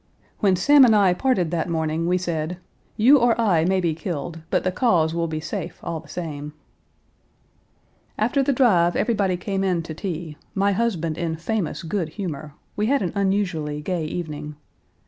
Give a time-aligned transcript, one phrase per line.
[0.39, 2.57] "When Sam and I parted that morning, we said:
[2.97, 6.53] 'You or I may be killed, but the cause will be safe all the same.'"
[8.17, 12.87] After the drive everybody came in to tea, my husband in famous good humor, we
[12.87, 14.55] had an unusually gay evening.